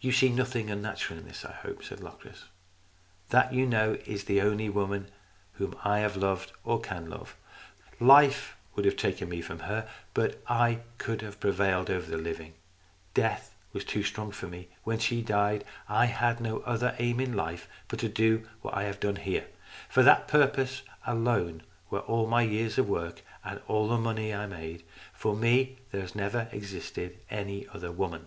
[0.00, 2.46] "You see nothing unnatural in this, I hope," said Locris."
[3.30, 5.08] That, you know, is the only woman
[5.52, 7.36] whom I have loved or can love.
[8.00, 12.54] Life would have taken me from her, but I could have prevailed over the living.
[13.14, 14.66] Death was too strong for me.
[14.82, 18.82] When she died I had no other aim in life but to do what I
[18.82, 19.46] have done here.
[19.88, 24.40] For that purpose alone were all my years of work, and all the money that
[24.40, 24.82] I made.
[25.14, 28.26] For me there has never existed any other woman."